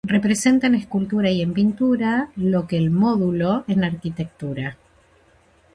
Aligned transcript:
Representa 0.03 0.65
en 0.65 0.73
escultura 0.73 1.29
y 1.29 1.43
en 1.43 1.53
pintura 1.53 2.29
lo 2.35 2.65
que 2.65 2.75
el 2.75 2.89
módulo 2.89 3.65
en 3.67 3.83
arquitectura. 3.83 4.75